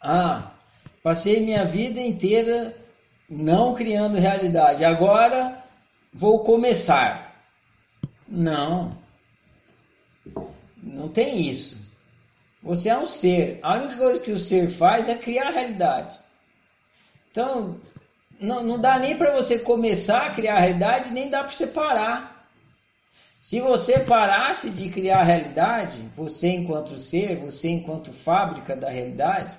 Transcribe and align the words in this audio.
Ah, 0.00 0.52
passei 1.02 1.40
minha 1.40 1.64
vida 1.64 2.00
inteira 2.00 2.74
não 3.28 3.74
criando 3.74 4.18
realidade. 4.18 4.84
Agora 4.84 5.62
vou 6.12 6.40
começar. 6.40 7.44
Não. 8.26 8.96
Não 10.82 11.08
tem 11.08 11.48
isso. 11.48 11.78
Você 12.62 12.88
é 12.88 12.98
um 12.98 13.06
ser. 13.06 13.58
A 13.62 13.74
única 13.74 13.96
coisa 13.96 14.20
que 14.20 14.32
o 14.32 14.38
ser 14.38 14.68
faz 14.70 15.08
é 15.08 15.14
criar 15.14 15.48
a 15.48 15.52
realidade. 15.52 16.18
Então, 17.30 17.80
não, 18.40 18.62
não 18.62 18.78
dá 18.78 18.98
nem 18.98 19.16
para 19.16 19.34
você 19.34 19.58
começar 19.58 20.26
a 20.26 20.30
criar 20.30 20.56
a 20.56 20.60
realidade, 20.60 21.12
nem 21.12 21.30
dá 21.30 21.44
para 21.44 21.52
você 21.52 21.66
parar. 21.66 22.48
Se 23.38 23.60
você 23.60 24.00
parasse 24.00 24.70
de 24.70 24.90
criar 24.90 25.20
a 25.20 25.24
realidade, 25.24 25.98
você 26.14 26.48
enquanto 26.48 26.98
ser, 26.98 27.36
você 27.36 27.68
enquanto 27.68 28.12
fábrica 28.12 28.76
da 28.76 28.90
realidade, 28.90 29.56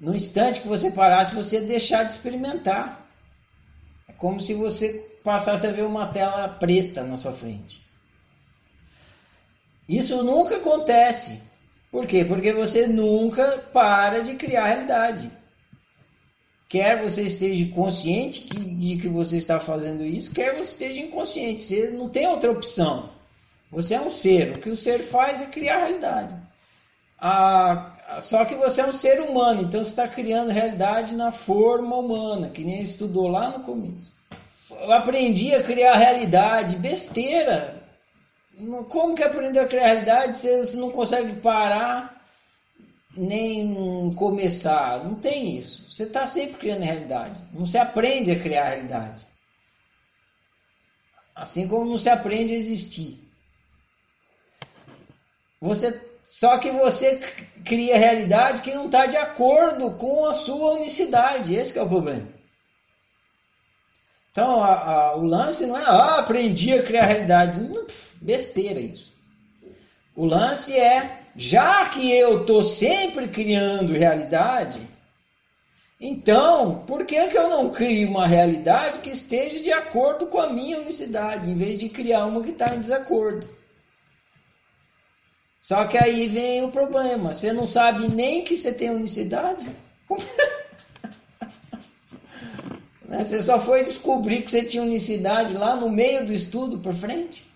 no 0.00 0.14
instante 0.14 0.60
que 0.60 0.68
você 0.68 0.90
parasse, 0.90 1.34
você 1.34 1.60
deixar 1.60 2.04
de 2.04 2.12
experimentar. 2.12 3.08
É 4.08 4.12
como 4.12 4.40
se 4.40 4.54
você 4.54 5.18
passasse 5.22 5.66
a 5.66 5.72
ver 5.72 5.82
uma 5.82 6.06
tela 6.06 6.48
preta 6.48 7.02
na 7.04 7.16
sua 7.16 7.32
frente. 7.32 7.82
Isso 9.88 10.22
nunca 10.22 10.56
acontece. 10.56 11.42
Por 11.90 12.06
quê? 12.06 12.24
Porque 12.24 12.52
você 12.52 12.86
nunca 12.86 13.58
para 13.72 14.20
de 14.20 14.34
criar 14.34 14.66
realidade. 14.66 15.30
Quer 16.68 17.00
você 17.00 17.22
esteja 17.22 17.72
consciente 17.72 18.48
de 18.48 18.96
que 18.96 19.08
você 19.08 19.36
está 19.36 19.60
fazendo 19.60 20.04
isso, 20.04 20.34
quer 20.34 20.56
você 20.56 20.72
esteja 20.72 21.00
inconsciente. 21.00 21.62
Você 21.62 21.90
não 21.90 22.08
tem 22.08 22.26
outra 22.26 22.50
opção. 22.50 23.10
Você 23.70 23.94
é 23.94 24.00
um 24.00 24.10
ser. 24.10 24.56
O 24.56 24.60
que 24.60 24.70
o 24.70 24.76
ser 24.76 25.02
faz 25.02 25.40
é 25.40 25.46
criar 25.46 25.78
realidade. 25.78 26.34
A, 27.18 27.94
só 28.20 28.44
que 28.44 28.54
você 28.54 28.80
é 28.80 28.86
um 28.86 28.92
ser 28.92 29.20
humano, 29.20 29.62
então 29.62 29.82
você 29.82 29.90
está 29.90 30.08
criando 30.08 30.50
realidade 30.50 31.14
na 31.14 31.32
forma 31.32 31.96
humana, 31.96 32.50
que 32.50 32.64
nem 32.64 32.82
estudou 32.82 33.28
lá 33.28 33.50
no 33.50 33.64
começo. 33.64 34.14
Eu 34.70 34.92
aprendi 34.92 35.54
a 35.54 35.62
criar 35.62 35.94
realidade, 35.94 36.76
besteira. 36.76 37.82
Como 38.88 39.14
que 39.14 39.22
aprender 39.22 39.60
a 39.60 39.66
criar 39.66 39.86
realidade 39.86 40.36
se 40.36 40.64
você 40.64 40.76
não 40.76 40.90
consegue 40.90 41.40
parar 41.40 42.14
nem 43.16 44.12
começar. 44.14 45.04
Não 45.04 45.14
tem 45.14 45.56
isso. 45.58 45.90
Você 45.90 46.04
está 46.04 46.26
sempre 46.26 46.58
criando 46.58 46.82
realidade. 46.82 47.40
Não 47.52 47.66
se 47.66 47.78
aprende 47.78 48.30
a 48.30 48.38
criar 48.38 48.68
realidade. 48.68 49.26
Assim 51.34 51.66
como 51.66 51.84
não 51.84 51.98
se 51.98 52.08
aprende 52.08 52.52
a 52.52 52.56
existir. 52.56 53.20
Você, 55.60 56.00
só 56.22 56.58
que 56.58 56.70
você 56.70 57.20
cria 57.64 57.98
realidade 57.98 58.62
que 58.62 58.74
não 58.74 58.86
está 58.86 59.06
de 59.06 59.16
acordo 59.16 59.90
com 59.92 60.26
a 60.26 60.32
sua 60.32 60.74
unicidade. 60.74 61.54
Esse 61.54 61.78
é 61.78 61.82
o 61.82 61.88
problema. 61.88 62.28
Então, 64.30 64.62
a, 64.62 64.74
a, 64.74 65.16
o 65.16 65.24
lance 65.24 65.64
não 65.64 65.78
é, 65.78 65.84
ah, 65.84 66.18
aprendi 66.18 66.72
a 66.72 66.82
criar 66.82 67.04
realidade. 67.04 67.60
Besteira 68.20 68.80
isso. 68.80 69.12
O 70.16 70.24
lance 70.24 70.76
é 70.76 71.20
já 71.36 71.88
que 71.88 72.12
eu 72.12 72.40
estou 72.40 72.62
sempre 72.62 73.28
criando 73.28 73.92
realidade, 73.92 74.80
então 76.00 76.84
por 76.86 77.04
que, 77.04 77.28
que 77.28 77.36
eu 77.36 77.48
não 77.48 77.70
crio 77.70 78.08
uma 78.08 78.26
realidade 78.26 79.00
que 79.00 79.10
esteja 79.10 79.60
de 79.60 79.72
acordo 79.72 80.26
com 80.26 80.38
a 80.38 80.50
minha 80.50 80.78
unicidade, 80.78 81.50
em 81.50 81.56
vez 81.56 81.80
de 81.80 81.88
criar 81.88 82.26
uma 82.26 82.42
que 82.42 82.50
está 82.50 82.74
em 82.74 82.80
desacordo? 82.80 83.48
Só 85.64 85.86
que 85.86 85.96
aí 85.96 86.28
vem 86.28 86.62
o 86.62 86.70
problema: 86.70 87.32
você 87.32 87.50
não 87.50 87.66
sabe 87.66 88.06
nem 88.06 88.44
que 88.44 88.54
você 88.54 88.70
tem 88.70 88.90
unicidade. 88.90 89.66
Né? 93.06 93.22
Você 93.22 93.42
só 93.42 93.60
foi 93.60 93.84
descobrir 93.84 94.40
que 94.40 94.50
você 94.50 94.64
tinha 94.64 94.82
unicidade 94.82 95.52
lá 95.52 95.76
no 95.76 95.90
meio 95.90 96.26
do 96.26 96.32
estudo 96.32 96.78
por 96.78 96.94
frente. 96.94 97.46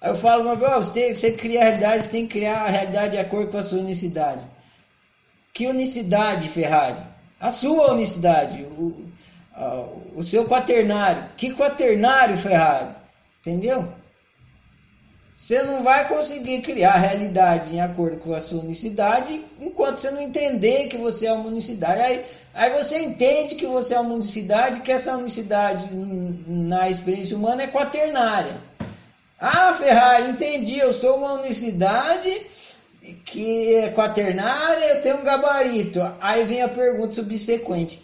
Aí 0.00 0.08
eu 0.08 0.14
falo, 0.14 0.44
mas 0.44 0.62
oh, 0.62 0.76
você, 0.76 1.12
você 1.12 1.32
cria 1.32 1.60
a 1.60 1.64
realidade, 1.64 2.04
você 2.04 2.10
tem 2.10 2.26
que 2.26 2.38
criar 2.38 2.62
a 2.62 2.70
realidade 2.70 3.12
de 3.12 3.18
acordo 3.18 3.50
com 3.50 3.58
a 3.58 3.62
sua 3.62 3.80
unicidade. 3.80 4.46
Que 5.52 5.66
unicidade, 5.66 6.48
Ferrari? 6.48 7.02
A 7.38 7.50
sua 7.50 7.92
unicidade, 7.92 8.62
o, 8.62 9.04
o 10.16 10.22
seu 10.22 10.48
quaternário. 10.48 11.28
Que 11.36 11.52
quaternário, 11.52 12.38
Ferrari? 12.38 12.94
Entendeu? 13.40 13.92
Você 15.36 15.62
não 15.62 15.82
vai 15.82 16.06
conseguir 16.06 16.60
criar 16.60 16.92
a 16.92 16.98
realidade 16.98 17.74
em 17.74 17.80
acordo 17.80 18.18
com 18.18 18.32
a 18.32 18.40
sua 18.40 18.62
unicidade 18.62 19.44
enquanto 19.60 19.96
você 19.96 20.10
não 20.12 20.22
entender 20.22 20.86
que 20.86 20.96
você 20.96 21.26
é 21.26 21.32
uma 21.32 21.48
unicidade. 21.48 22.00
Aí, 22.00 22.24
aí 22.54 22.70
você 22.70 23.00
entende 23.00 23.56
que 23.56 23.66
você 23.66 23.94
é 23.94 24.00
uma 24.00 24.14
unicidade, 24.14 24.80
que 24.80 24.92
essa 24.92 25.16
unicidade 25.16 25.88
na 25.92 26.88
experiência 26.88 27.36
humana 27.36 27.64
é 27.64 27.66
quaternária. 27.66 28.58
Ah, 29.40 29.72
Ferrari, 29.72 30.30
entendi, 30.30 30.78
eu 30.78 30.92
sou 30.92 31.16
uma 31.16 31.32
unicidade 31.34 32.46
que 33.24 33.74
é 33.74 33.88
quaternária, 33.90 34.84
eu 34.84 35.02
tenho 35.02 35.18
um 35.18 35.24
gabarito. 35.24 36.00
Aí 36.20 36.44
vem 36.44 36.62
a 36.62 36.68
pergunta 36.68 37.12
subsequente. 37.12 38.00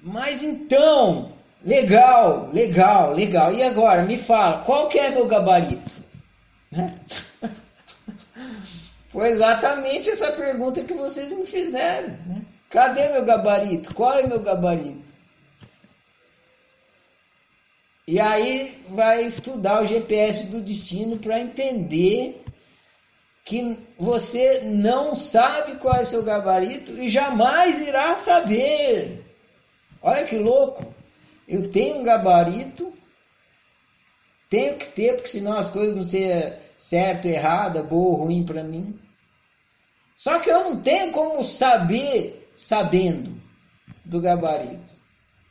Mas 0.00 0.42
então, 0.42 1.32
legal, 1.62 2.48
legal, 2.52 3.12
legal. 3.12 3.52
E 3.52 3.62
agora, 3.62 4.02
me 4.02 4.16
fala, 4.16 4.62
qual 4.64 4.88
que 4.88 4.98
é 4.98 5.10
meu 5.10 5.26
gabarito? 5.26 6.07
Foi 9.08 9.30
exatamente 9.30 10.10
essa 10.10 10.32
pergunta 10.32 10.84
que 10.84 10.94
vocês 10.94 11.32
me 11.32 11.46
fizeram. 11.46 12.08
Né? 12.26 12.42
Cadê 12.68 13.08
meu 13.08 13.24
gabarito? 13.24 13.94
Qual 13.94 14.12
é 14.12 14.26
meu 14.26 14.40
gabarito? 14.40 15.12
E 18.06 18.20
aí 18.20 18.82
vai 18.88 19.24
estudar 19.24 19.82
o 19.82 19.86
GPS 19.86 20.46
do 20.46 20.60
destino 20.60 21.18
para 21.18 21.40
entender 21.40 22.42
que 23.44 23.78
você 23.98 24.60
não 24.62 25.14
sabe 25.14 25.76
qual 25.76 25.96
é 25.96 26.04
seu 26.04 26.22
gabarito 26.22 26.92
e 26.92 27.08
jamais 27.08 27.86
irá 27.86 28.16
saber. 28.16 29.24
Olha 30.02 30.24
que 30.24 30.36
louco! 30.36 30.94
Eu 31.46 31.70
tenho 31.70 31.96
um 31.96 32.04
gabarito, 32.04 32.92
tenho 34.48 34.76
que 34.76 34.88
ter, 34.88 35.14
porque 35.14 35.28
senão 35.28 35.56
as 35.56 35.68
coisas 35.68 35.94
não 35.94 36.02
seriam 36.02 36.56
certo, 36.76 37.26
errada, 37.26 37.82
boa 37.82 38.18
ou 38.18 38.24
ruim 38.24 38.44
para 38.44 38.62
mim. 38.62 38.98
Só 40.16 40.38
que 40.38 40.50
eu 40.50 40.64
não 40.64 40.80
tenho 40.80 41.12
como 41.12 41.42
saber 41.44 42.50
sabendo 42.56 43.40
do 44.04 44.20
gabarito. 44.20 44.94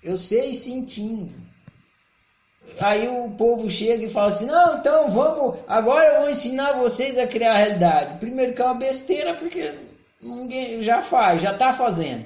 Eu 0.04 0.18
sei 0.18 0.54
sentindo 0.54 1.48
aí 2.80 3.08
o 3.08 3.30
povo 3.32 3.70
chega 3.70 4.06
e 4.06 4.10
fala 4.10 4.30
assim: 4.30 4.46
não, 4.46 4.78
então 4.78 5.10
vamos, 5.10 5.60
agora 5.68 6.06
eu 6.16 6.22
vou 6.22 6.30
ensinar 6.30 6.74
vocês 6.74 7.18
a 7.18 7.28
criar 7.28 7.54
a 7.54 7.58
realidade. 7.58 8.20
Primeiro 8.20 8.54
que 8.54 8.62
é 8.62 8.66
uma 8.66 8.74
besteira, 8.74 9.34
porque 9.34 9.74
ninguém 10.22 10.82
já 10.82 11.02
faz, 11.02 11.42
já 11.42 11.54
está 11.54 11.74
fazendo. 11.74 12.26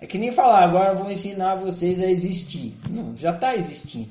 É 0.00 0.06
que 0.06 0.18
nem 0.18 0.30
falar, 0.30 0.62
agora 0.62 0.90
eu 0.90 0.96
vou 0.96 1.10
ensinar 1.10 1.56
vocês 1.56 2.00
a 2.00 2.06
existir. 2.06 2.76
Não, 2.88 3.16
já 3.16 3.34
está 3.34 3.56
existindo. 3.56 4.10